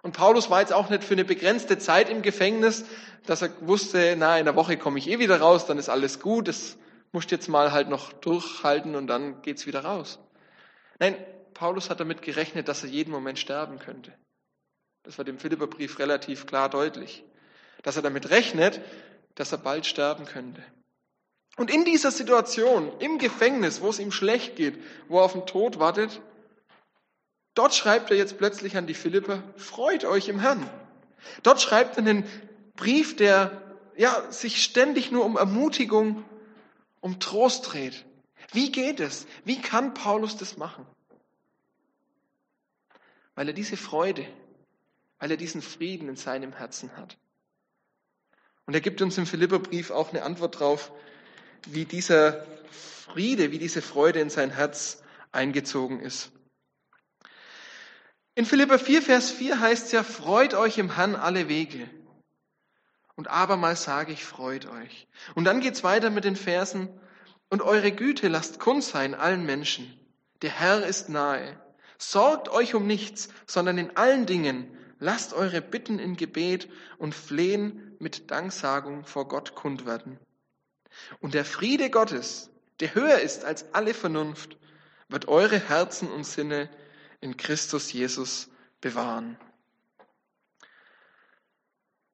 [0.03, 2.85] Und Paulus war jetzt auch nicht für eine begrenzte Zeit im Gefängnis,
[3.27, 6.21] dass er wusste, na, in der Woche komme ich eh wieder raus, dann ist alles
[6.21, 6.77] gut, das
[7.13, 10.19] musst jetzt mal halt noch durchhalten und dann geht's wieder raus.
[10.99, 11.17] Nein,
[11.55, 14.13] Paulus hat damit gerechnet, dass er jeden Moment sterben könnte.
[15.03, 17.25] Das war dem Philipperbrief relativ klar deutlich.
[17.83, 18.81] Dass er damit rechnet,
[19.35, 20.63] dass er bald sterben könnte.
[21.57, 25.47] Und in dieser Situation, im Gefängnis, wo es ihm schlecht geht, wo er auf den
[25.47, 26.21] Tod wartet,
[27.55, 30.69] dort schreibt er jetzt plötzlich an die Philipper, freut euch im Herrn.
[31.43, 32.25] Dort schreibt er einen
[32.77, 33.63] Brief, der
[33.97, 36.25] ja, sich ständig nur um Ermutigung,
[37.01, 38.05] um Trost dreht.
[38.53, 39.27] Wie geht es?
[39.45, 40.87] Wie kann Paulus das machen?
[43.35, 44.25] Weil er diese Freude,
[45.19, 47.19] weil er diesen Frieden in seinem Herzen hat.
[48.67, 50.93] Und er gibt uns im Philipperbrief auch eine Antwort drauf,
[51.67, 55.03] wie dieser Friede, wie diese Freude in sein Herz
[55.33, 56.31] eingezogen ist.
[58.35, 61.91] In Philipper 4, Vers 4 heißt es ja, freut euch im Herrn alle Wege.
[63.17, 65.09] Und abermals sage ich, freut euch.
[65.35, 66.89] Und dann geht's weiter mit den Versen,
[67.51, 69.99] und eure Güte lasst kund sein allen Menschen.
[70.43, 71.59] Der Herr ist nahe.
[71.97, 77.97] Sorgt euch um nichts, sondern in allen Dingen lasst eure Bitten in Gebet und Flehen
[77.99, 80.19] mit Danksagung vor Gott kund werden.
[81.21, 84.57] Und der Friede Gottes, der höher ist als alle Vernunft,
[85.09, 86.69] wird eure Herzen und Sinne
[87.21, 88.49] in Christus Jesus
[88.81, 89.39] bewahren.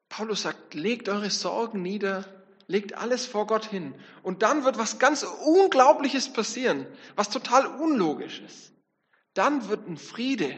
[0.09, 2.25] Paulus sagt, legt eure Sorgen nieder,
[2.69, 3.95] legt alles vor Gott hin.
[4.23, 8.73] Und dann wird was ganz Unglaubliches passieren, was total unlogisch ist.
[9.35, 10.55] Dann wird ein Friede,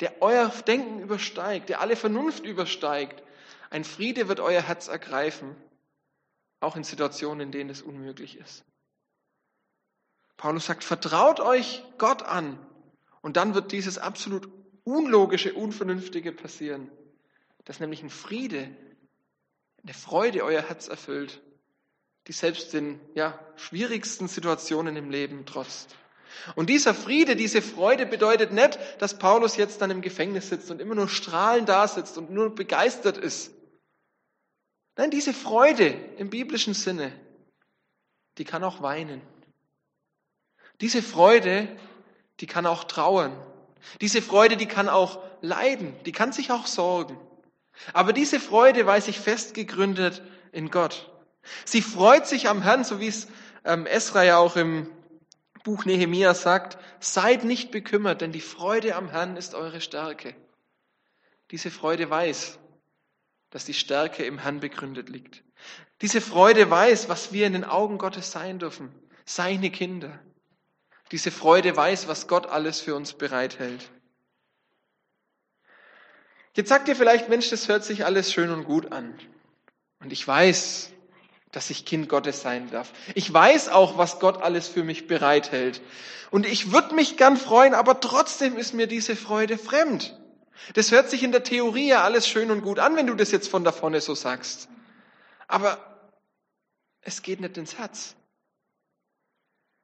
[0.00, 3.22] der euer Denken übersteigt, der alle Vernunft übersteigt.
[3.70, 5.56] Ein Friede wird euer Herz ergreifen,
[6.60, 8.64] auch in Situationen, in denen es unmöglich ist.
[10.36, 12.58] Paulus sagt, vertraut euch Gott an
[13.22, 14.48] und dann wird dieses absolut
[14.84, 16.90] unlogische, unvernünftige passieren,
[17.64, 18.70] dass nämlich ein Friede,
[19.82, 21.40] eine Freude euer Herz erfüllt,
[22.26, 25.94] die selbst den ja, schwierigsten Situationen im Leben trotzt.
[26.54, 30.80] Und dieser Friede, diese Freude bedeutet nicht, dass Paulus jetzt dann im Gefängnis sitzt und
[30.80, 33.52] immer nur strahlend da sitzt und nur begeistert ist.
[34.96, 37.12] Nein, diese Freude im biblischen Sinne,
[38.38, 39.20] die kann auch weinen.
[40.80, 41.68] Diese Freude,
[42.40, 43.36] die kann auch trauern.
[44.00, 47.18] Diese Freude, die kann auch leiden, die kann sich auch sorgen.
[47.92, 50.22] Aber diese Freude weiß ich fest gegründet
[50.52, 51.10] in Gott.
[51.64, 53.28] Sie freut sich am Herrn, so wie es
[53.64, 54.90] ähm, Esra ja auch im
[55.66, 60.36] Buch Nehemia sagt, seid nicht bekümmert, denn die Freude am Herrn ist eure Stärke.
[61.50, 62.60] Diese Freude weiß,
[63.50, 65.42] dass die Stärke im Herrn begründet liegt.
[66.02, 70.16] Diese Freude weiß, was wir in den Augen Gottes sein dürfen, seine Kinder.
[71.10, 73.90] Diese Freude weiß, was Gott alles für uns bereithält.
[76.54, 79.18] Jetzt sagt ihr vielleicht, Mensch, das hört sich alles schön und gut an.
[79.98, 80.92] Und ich weiß,
[81.56, 82.92] dass ich Kind Gottes sein darf.
[83.14, 85.80] Ich weiß auch, was Gott alles für mich bereithält.
[86.30, 90.20] Und ich würde mich gern freuen, aber trotzdem ist mir diese Freude fremd.
[90.74, 93.30] Das hört sich in der Theorie ja alles schön und gut an, wenn du das
[93.30, 94.68] jetzt von da vorne so sagst.
[95.48, 95.78] Aber
[97.00, 98.16] es geht nicht ins Herz.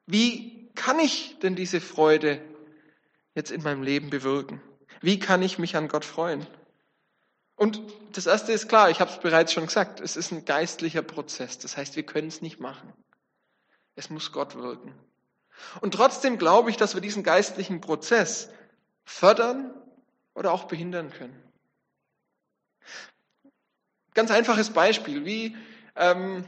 [0.04, 2.42] Wie kann ich denn diese Freude
[3.34, 4.60] jetzt in meinem Leben bewirken?
[5.00, 6.46] Wie kann ich mich an Gott freuen?
[7.56, 7.80] Und
[8.12, 11.58] das Erste ist klar, ich habe es bereits schon gesagt, es ist ein geistlicher Prozess.
[11.58, 12.92] Das heißt, wir können es nicht machen.
[13.94, 14.94] Es muss Gott wirken.
[15.80, 18.48] Und trotzdem glaube ich, dass wir diesen geistlichen Prozess
[19.04, 19.72] fördern
[20.34, 21.40] oder auch behindern können.
[24.14, 25.24] Ganz einfaches Beispiel.
[25.24, 25.56] Wie
[25.96, 26.44] ähm,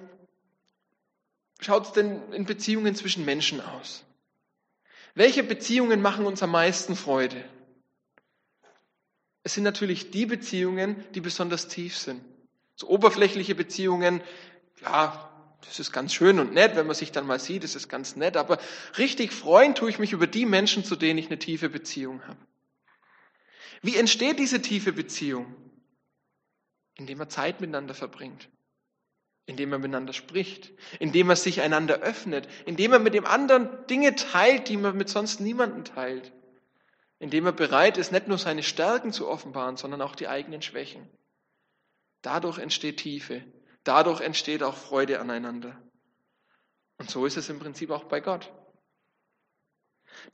[1.60, 4.04] schaut es denn in Beziehungen zwischen Menschen aus?
[5.14, 7.44] Welche Beziehungen machen uns am meisten Freude?
[9.44, 12.24] Es sind natürlich die Beziehungen, die besonders tief sind.
[12.76, 14.22] So oberflächliche Beziehungen,
[14.82, 15.30] ja,
[15.60, 18.16] das ist ganz schön und nett, wenn man sich dann mal sieht, das ist ganz
[18.16, 18.58] nett, aber
[18.98, 22.40] richtig freuen tue ich mich über die Menschen, zu denen ich eine tiefe Beziehung habe.
[23.82, 25.54] Wie entsteht diese tiefe Beziehung?
[26.96, 28.48] Indem man Zeit miteinander verbringt,
[29.46, 34.14] indem man miteinander spricht, indem man sich einander öffnet, indem man mit dem anderen Dinge
[34.14, 36.32] teilt, die man mit sonst niemandem teilt,
[37.18, 41.08] indem er bereit ist, nicht nur seine Stärken zu offenbaren, sondern auch die eigenen Schwächen.
[42.22, 43.44] Dadurch entsteht Tiefe,
[43.84, 45.80] dadurch entsteht auch Freude aneinander.
[46.96, 48.52] Und so ist es im Prinzip auch bei Gott.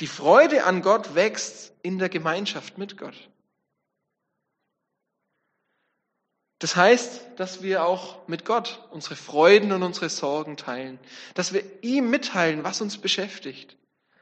[0.00, 3.30] Die Freude an Gott wächst in der Gemeinschaft mit Gott.
[6.60, 10.98] Das heißt, dass wir auch mit Gott unsere Freuden und unsere Sorgen teilen,
[11.34, 13.78] dass wir ihm mitteilen, was uns beschäftigt.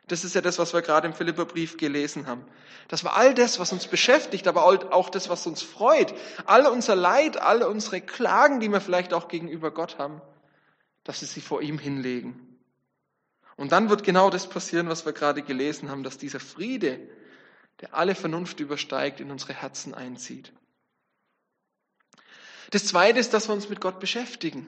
[0.08, 2.44] Das ist ja das, was wir gerade im Philipperbrief gelesen haben.
[2.88, 6.14] Dass wir all das, was uns beschäftigt, aber auch das, was uns freut,
[6.46, 10.20] all unser Leid, alle unsere Klagen, die wir vielleicht auch gegenüber Gott haben,
[11.04, 12.58] dass wir sie vor ihm hinlegen.
[13.56, 17.00] Und dann wird genau das passieren, was wir gerade gelesen haben, dass dieser Friede,
[17.80, 20.52] der alle Vernunft übersteigt, in unsere Herzen einzieht.
[22.70, 24.66] Das Zweite ist, dass wir uns mit Gott beschäftigen,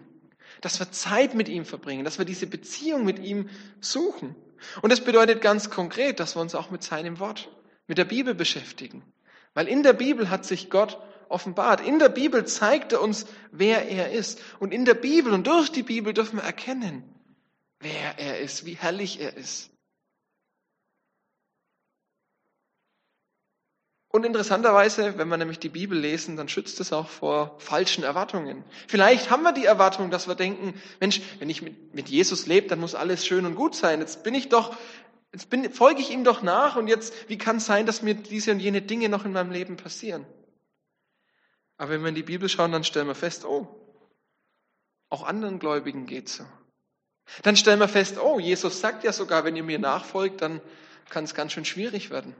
[0.60, 3.48] dass wir Zeit mit ihm verbringen, dass wir diese Beziehung mit ihm
[3.80, 4.34] suchen.
[4.82, 7.48] Und das bedeutet ganz konkret, dass wir uns auch mit seinem Wort,
[7.86, 9.02] mit der Bibel beschäftigen.
[9.54, 11.80] Weil in der Bibel hat sich Gott offenbart.
[11.80, 14.40] In der Bibel zeigt er uns, wer er ist.
[14.58, 17.04] Und in der Bibel und durch die Bibel dürfen wir erkennen,
[17.78, 19.69] wer er ist, wie herrlich er ist.
[24.12, 28.64] Und interessanterweise, wenn wir nämlich die Bibel lesen, dann schützt es auch vor falschen Erwartungen.
[28.88, 32.66] Vielleicht haben wir die Erwartung, dass wir denken, Mensch, wenn ich mit, mit Jesus lebe,
[32.66, 34.00] dann muss alles schön und gut sein.
[34.00, 34.76] Jetzt bin ich doch,
[35.32, 38.14] jetzt bin, folge ich ihm doch nach und jetzt, wie kann es sein, dass mir
[38.14, 40.26] diese und jene Dinge noch in meinem Leben passieren?
[41.76, 43.68] Aber wenn wir in die Bibel schauen, dann stellen wir fest, oh,
[45.08, 46.44] auch anderen Gläubigen geht's so.
[47.42, 50.60] Dann stellen wir fest, oh, Jesus sagt ja sogar, wenn ihr mir nachfolgt, dann
[51.10, 52.34] kann es ganz schön schwierig werden.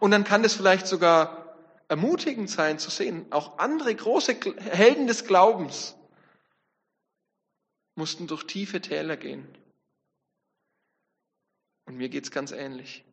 [0.00, 1.56] Und dann kann es vielleicht sogar
[1.88, 5.94] ermutigend sein zu sehen, auch andere große Helden des Glaubens
[7.94, 9.48] mussten durch tiefe Täler gehen.
[11.86, 13.04] Und mir geht's ganz ähnlich.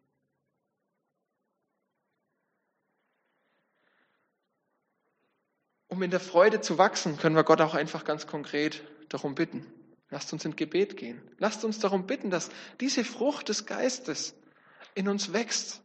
[5.96, 9.66] um in der Freude zu wachsen, können wir Gott auch einfach ganz konkret darum bitten.
[10.10, 11.22] Lasst uns in Gebet gehen.
[11.38, 12.50] Lasst uns darum bitten, dass
[12.82, 14.36] diese Frucht des Geistes
[14.94, 15.82] in uns wächst,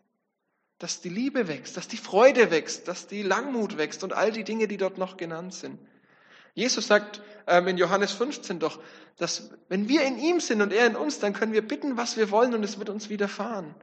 [0.80, 4.44] dass die Liebe wächst, dass die Freude wächst, dass die Langmut wächst und all die
[4.44, 5.78] Dinge, die dort noch genannt sind.
[6.54, 8.80] Jesus sagt ähm, in Johannes 15 doch,
[9.18, 12.16] dass wenn wir in ihm sind und er in uns, dann können wir bitten, was
[12.16, 13.74] wir wollen und es wird uns widerfahren.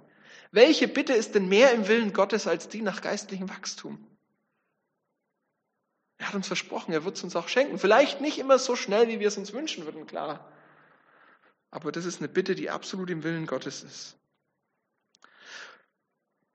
[0.52, 4.06] Welche Bitte ist denn mehr im Willen Gottes als die nach geistlichem Wachstum?
[6.18, 7.78] Er hat uns versprochen, er wird es uns auch schenken.
[7.78, 10.52] Vielleicht nicht immer so schnell, wie wir es uns wünschen würden, klar.
[11.70, 14.17] Aber das ist eine Bitte, die absolut im Willen Gottes ist.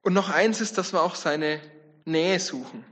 [0.03, 1.61] Und noch eins ist, dass wir auch seine
[2.05, 2.85] Nähe suchen.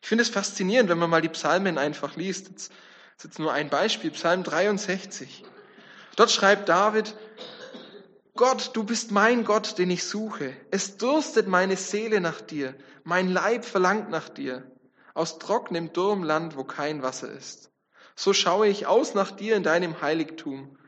[0.00, 2.48] Ich finde es faszinierend, wenn man mal die Psalmen einfach liest.
[2.48, 2.72] Jetzt
[3.16, 5.44] ist jetzt nur ein Beispiel, Psalm 63.
[6.16, 7.14] Dort schreibt David,
[8.34, 10.56] Gott, du bist mein Gott, den ich suche.
[10.70, 12.74] Es durstet meine Seele nach dir.
[13.04, 14.70] Mein Leib verlangt nach dir.
[15.12, 17.70] Aus trockenem Durmland, wo kein Wasser ist.
[18.14, 20.78] So schaue ich aus nach dir in deinem Heiligtum.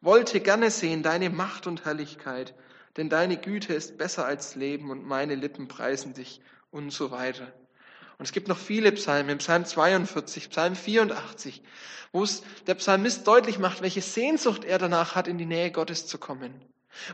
[0.00, 2.54] Wollte gerne sehen deine Macht und Herrlichkeit
[2.96, 7.52] denn deine Güte ist besser als Leben und meine Lippen preisen dich und so weiter.
[8.18, 11.62] Und es gibt noch viele Psalmen, Psalm 42, Psalm 84,
[12.12, 16.06] wo es der Psalmist deutlich macht, welche Sehnsucht er danach hat, in die Nähe Gottes
[16.06, 16.54] zu kommen.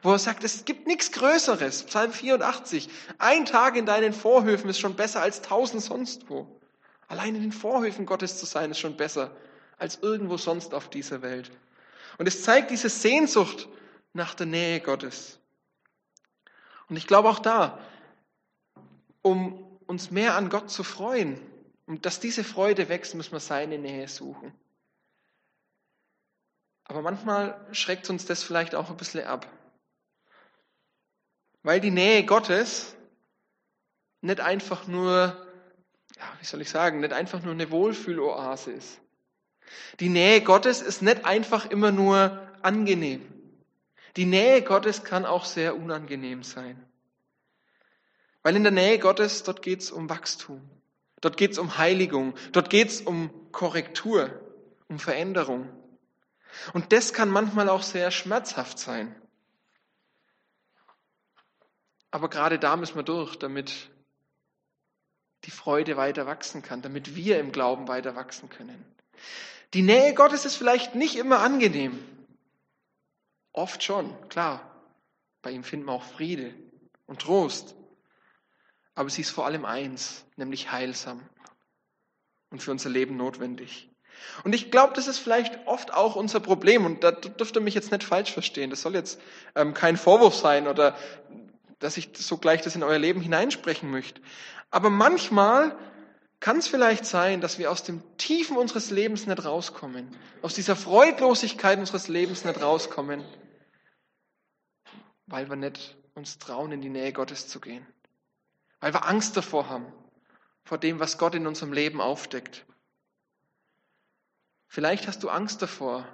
[0.03, 1.85] Wo er sagt, es gibt nichts Größeres.
[1.85, 2.89] Psalm 84,
[3.19, 6.61] ein Tag in deinen Vorhöfen ist schon besser als tausend sonst wo.
[7.07, 9.35] Allein in den Vorhöfen Gottes zu sein, ist schon besser
[9.79, 11.51] als irgendwo sonst auf dieser Welt.
[12.19, 13.69] Und es zeigt diese Sehnsucht
[14.13, 15.39] nach der Nähe Gottes.
[16.89, 17.79] Und ich glaube auch da,
[19.23, 21.41] um uns mehr an Gott zu freuen,
[21.87, 24.53] um dass diese Freude wächst, müssen wir seine Nähe suchen.
[26.85, 29.47] Aber manchmal schreckt uns das vielleicht auch ein bisschen ab.
[31.63, 32.95] Weil die Nähe Gottes
[34.23, 35.47] nicht einfach nur,
[36.17, 39.01] ja, wie soll ich sagen, nicht einfach nur eine Wohlfühloase ist.
[40.01, 43.38] Die Nähe Gottes ist nicht einfach immer nur angenehm.
[44.19, 46.85] Die Nähe Gottes kann auch sehr unangenehm sein.
[48.43, 50.69] Weil in der Nähe Gottes, dort geht es um Wachstum,
[51.21, 54.29] dort geht es um Heiligung, dort geht es um Korrektur,
[54.89, 55.73] um Veränderung.
[56.73, 59.15] Und das kann manchmal auch sehr schmerzhaft sein.
[62.11, 63.89] Aber gerade da müssen wir durch, damit
[65.45, 68.85] die Freude weiter wachsen kann, damit wir im Glauben weiter wachsen können.
[69.75, 72.05] Die Nähe Gottes ist vielleicht nicht immer angenehm,
[73.59, 74.61] Oft schon, klar.
[75.43, 76.55] Bei ihm finden wir auch Friede
[77.07, 77.75] und Trost.
[78.95, 81.21] Aber sie ist vor allem eins, nämlich heilsam
[82.51, 83.91] und für unser Leben notwendig.
[84.45, 86.87] Und ich glaube, das ist vielleicht oft auch unser Problem.
[86.87, 88.71] Und da dürft ihr mich jetzt nicht falsch verstehen.
[88.71, 89.21] Das soll jetzt
[89.57, 90.97] ähm, kein Vorwurf sein oder
[91.81, 94.21] dass ich so gleich das in euer Leben hineinsprechen möchte.
[94.71, 95.77] Aber manchmal
[96.39, 100.77] kann es vielleicht sein, dass wir aus dem Tiefen unseres Lebens nicht rauskommen, aus dieser
[100.77, 103.25] Freudlosigkeit unseres Lebens nicht rauskommen,
[105.29, 107.87] weil wir nicht uns trauen, in die Nähe Gottes zu gehen.
[108.81, 109.93] Weil wir Angst davor haben,
[110.65, 112.67] vor dem, was Gott in unserem Leben aufdeckt.
[114.67, 116.07] Vielleicht hast du Angst davor,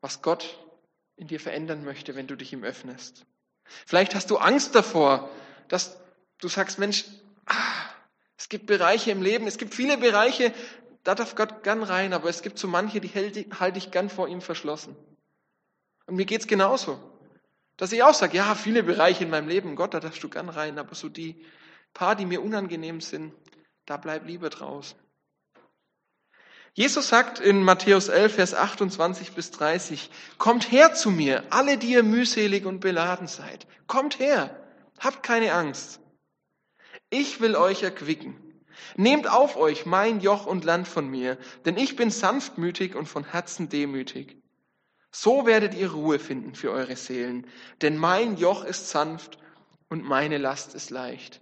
[0.00, 0.58] was Gott
[1.16, 3.26] in dir verändern möchte, wenn du dich ihm öffnest.
[3.86, 5.30] Vielleicht hast du Angst davor,
[5.68, 5.98] dass
[6.38, 7.04] du sagst, Mensch,
[7.46, 7.54] ah,
[8.36, 10.54] es gibt Bereiche im Leben, es gibt viele Bereiche,
[11.02, 14.28] da darf Gott gern rein, aber es gibt so manche, die halte ich gern vor
[14.28, 14.96] ihm verschlossen.
[16.06, 17.17] Und mir geht's genauso.
[17.78, 20.48] Dass ich auch sage, ja, viele Bereiche in meinem Leben, Gott, da darfst du gern
[20.48, 21.42] rein, aber so die
[21.94, 23.32] paar, die mir unangenehm sind,
[23.86, 24.98] da bleib lieber draußen.
[26.74, 31.92] Jesus sagt in Matthäus 11, Vers 28 bis 30, kommt her zu mir, alle, die
[31.92, 33.66] ihr mühselig und beladen seid.
[33.86, 34.56] Kommt her,
[34.98, 36.00] habt keine Angst.
[37.10, 38.36] Ich will euch erquicken.
[38.96, 43.24] Nehmt auf euch mein Joch und Land von mir, denn ich bin sanftmütig und von
[43.24, 44.36] Herzen demütig.
[45.10, 47.46] So werdet ihr Ruhe finden für eure Seelen,
[47.80, 49.38] denn mein Joch ist sanft
[49.88, 51.40] und meine Last ist leicht.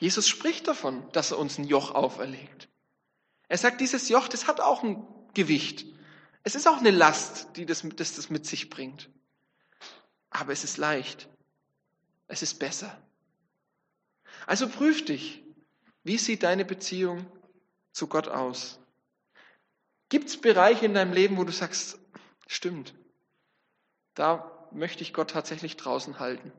[0.00, 2.68] Jesus spricht davon, dass er uns ein Joch auferlegt.
[3.48, 5.86] Er sagt, dieses Joch, das hat auch ein Gewicht.
[6.44, 9.10] Es ist auch eine Last, die das, das, das mit sich bringt.
[10.30, 11.28] Aber es ist leicht.
[12.26, 12.96] Es ist besser.
[14.46, 15.42] Also prüf dich.
[16.04, 17.26] Wie sieht deine Beziehung
[17.92, 18.78] zu Gott aus?
[20.08, 21.98] Gibt es Bereiche in deinem Leben, wo du sagst,
[22.46, 22.94] stimmt,
[24.14, 26.52] da möchte ich Gott tatsächlich draußen halten.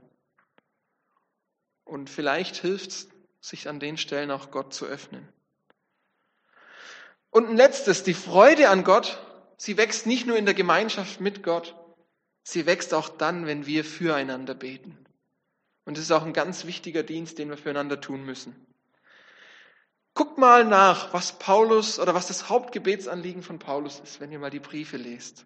[1.84, 3.10] Und vielleicht hilft es,
[3.41, 5.28] sich an den Stellen auch Gott zu öffnen.
[7.32, 9.20] Und ein letztes, die Freude an Gott,
[9.58, 11.76] sie wächst nicht nur in der Gemeinschaft mit Gott,
[12.43, 14.97] sie wächst auch dann, wenn wir füreinander beten.
[15.86, 18.56] Und das ist auch ein ganz wichtiger Dienst, den wir füreinander tun müssen.
[20.20, 24.49] Guckt mal nach, was Paulus oder was das Hauptgebetsanliegen von Paulus ist, wenn ihr mal
[24.49, 25.45] die Briefe lest.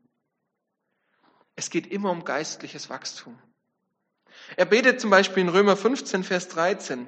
[1.55, 3.37] Es geht immer um geistliches Wachstum.
[4.57, 7.05] Er betet zum Beispiel in Römer 15, Vers 13.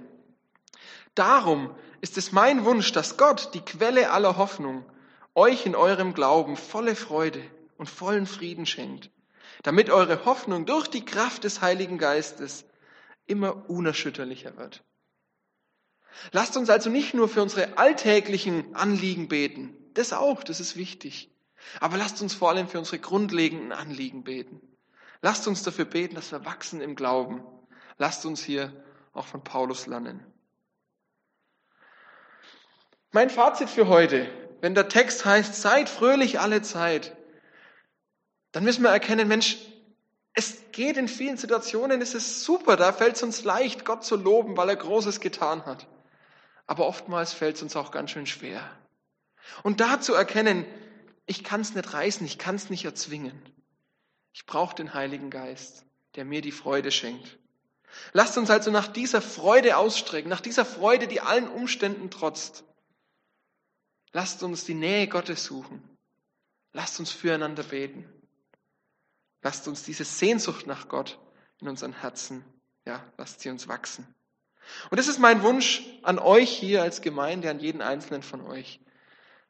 [1.15, 4.85] Darum ist es mein Wunsch, dass Gott, die Quelle aller Hoffnung,
[5.33, 7.41] euch in eurem Glauben volle Freude
[7.79, 9.09] und vollen Frieden schenkt,
[9.63, 12.63] damit eure Hoffnung durch die Kraft des Heiligen Geistes
[13.25, 14.83] immer unerschütterlicher wird.
[16.31, 21.29] Lasst uns also nicht nur für unsere alltäglichen Anliegen beten, das auch, das ist wichtig,
[21.79, 24.61] aber lasst uns vor allem für unsere grundlegenden Anliegen beten.
[25.21, 27.43] Lasst uns dafür beten, dass wir wachsen im Glauben.
[27.97, 28.71] Lasst uns hier
[29.13, 30.23] auch von Paulus lernen.
[33.11, 34.29] Mein Fazit für heute,
[34.61, 37.15] wenn der Text heißt, seid fröhlich alle Zeit,
[38.51, 39.57] dann müssen wir erkennen, Mensch,
[40.33, 44.17] es geht in vielen Situationen, es ist super, da fällt es uns leicht, Gott zu
[44.17, 45.87] loben, weil er Großes getan hat.
[46.67, 48.69] Aber oftmals fällt es uns auch ganz schön schwer.
[49.63, 50.65] Und da zu erkennen,
[51.25, 53.39] ich kann es nicht reißen, ich kann es nicht erzwingen.
[54.33, 55.85] Ich brauche den Heiligen Geist,
[56.15, 57.37] der mir die Freude schenkt.
[58.13, 62.63] Lasst uns also nach dieser Freude ausstrecken, nach dieser Freude, die allen Umständen trotzt.
[64.11, 65.81] Lasst uns die Nähe Gottes suchen.
[66.73, 68.09] Lasst uns füreinander beten.
[69.41, 71.19] Lasst uns diese Sehnsucht nach Gott
[71.61, 72.43] in unseren Herzen,
[72.85, 74.05] ja, lasst sie uns wachsen.
[74.89, 78.79] Und das ist mein Wunsch an euch hier als Gemeinde, an jeden einzelnen von euch,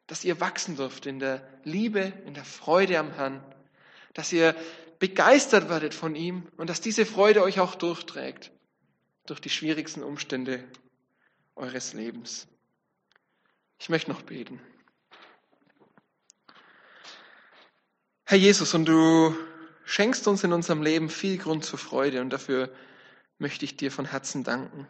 [0.06, 3.42] dass ihr wachsen dürft in der Liebe, in der Freude am Herrn,
[4.14, 4.54] dass ihr
[4.98, 8.50] begeistert werdet von ihm und dass diese Freude euch auch durchträgt
[9.26, 10.64] durch die schwierigsten Umstände
[11.54, 12.46] eures Lebens.
[13.78, 14.60] Ich möchte noch beten.
[18.24, 19.36] Herr Jesus, und du
[19.84, 22.72] schenkst uns in unserem Leben viel Grund zur Freude und dafür
[23.38, 24.88] möchte ich dir von Herzen danken.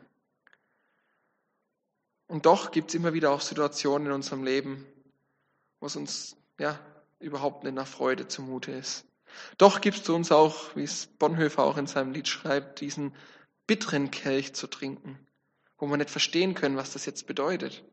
[2.28, 4.86] Und doch gibt es immer wieder auch Situationen in unserem Leben,
[5.80, 6.78] wo es uns ja
[7.20, 9.04] überhaupt nicht nach Freude zumute ist.
[9.58, 13.14] Doch gibst du uns auch, wie es Bonhoeffer auch in seinem Lied schreibt, diesen
[13.66, 15.18] bitteren Kelch zu trinken,
[15.78, 17.84] wo wir nicht verstehen können, was das jetzt bedeutet.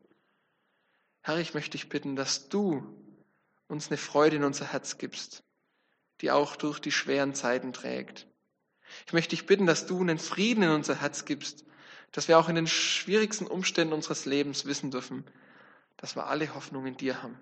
[1.22, 2.82] Herr, ich möchte dich bitten, dass du
[3.68, 5.42] uns eine Freude in unser Herz gibst,
[6.20, 8.26] die auch durch die schweren Zeiten trägt.
[9.06, 11.64] Ich möchte dich bitten, dass du einen Frieden in unser Herz gibst,
[12.14, 15.24] dass wir auch in den schwierigsten Umständen unseres Lebens wissen dürfen,
[15.96, 17.36] dass wir alle Hoffnung in dir haben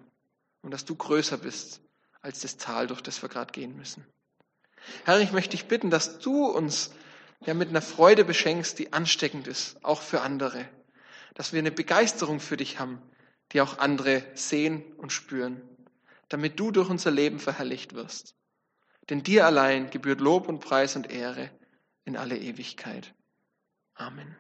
[0.63, 1.83] und dass du größer bist
[2.23, 4.07] als das Tal, durch das wir gerade gehen müssen.
[5.05, 6.91] Herr, ich möchte dich bitten, dass du uns
[7.45, 10.67] ja mit einer Freude beschenkst, die ansteckend ist, auch für andere.
[11.35, 13.03] Dass wir eine Begeisterung für dich haben,
[13.53, 15.61] die auch andere sehen und spüren,
[16.31, 18.35] damit du durch unser Leben verherrlicht wirst.
[19.11, 21.51] Denn dir allein gebührt Lob und Preis und Ehre
[22.07, 23.13] in alle Ewigkeit.
[23.95, 24.35] Amen.